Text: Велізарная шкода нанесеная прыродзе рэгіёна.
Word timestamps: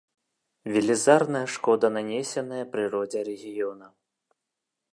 Велізарная 0.75 1.41
шкода 1.55 1.87
нанесеная 1.97 2.63
прыродзе 2.73 3.19
рэгіёна. 3.29 3.85